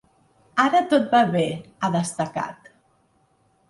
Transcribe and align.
“Ara 0.63 0.81
tot 0.95 1.05
va 1.13 1.21
bé”, 1.37 1.45
ha 1.85 1.93
destacat. 2.01 2.77